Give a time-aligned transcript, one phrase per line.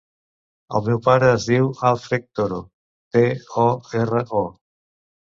[0.77, 2.57] El meu pare es diu Acfred Toro:
[3.17, 3.23] te,
[3.65, 3.67] o,
[4.01, 4.43] erra, o.